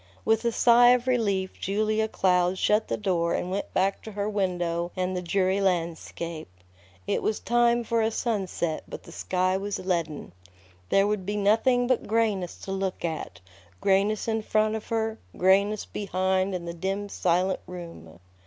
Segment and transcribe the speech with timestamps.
[0.25, 4.27] With a sigh of relief Julia Cloud shut the door and went back to her
[4.27, 6.47] window and the dreary landscape.
[7.05, 10.31] It was time for a sunset, but the sky was leaden.
[10.89, 13.41] There Would be nothing but grayness to look at,
[13.79, 18.19] grayness in front of her, grayness behind in the dim, silent room.